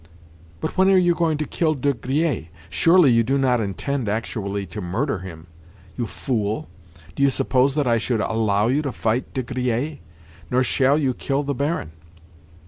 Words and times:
But 0.61 0.75
when 0.79 0.89
are 0.89 0.97
you 0.97 1.13
going 1.13 1.37
to 1.37 1.45
kill 1.45 1.75
De 1.75 1.93
Griers? 1.93 2.47
Surely 2.71 3.11
you 3.11 3.21
do 3.21 3.37
not 3.37 3.61
intend 3.61 4.09
actually 4.09 4.65
to 4.65 4.81
murder 4.81 5.19
him? 5.19 5.45
You 5.95 6.07
fool! 6.07 6.67
Do 7.15 7.21
you 7.21 7.29
suppose 7.29 7.75
that 7.75 7.85
I 7.85 7.99
should 7.99 8.19
allow 8.21 8.65
you 8.67 8.81
to 8.81 8.91
fight 8.91 9.31
De 9.35 9.43
Griers? 9.43 9.99
Nor 10.49 10.63
shall 10.63 10.97
you 10.97 11.13
kill 11.13 11.43
the 11.43 11.53
Baron." 11.53 11.91